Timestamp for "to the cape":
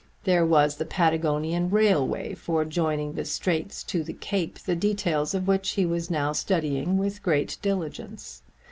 3.83-4.57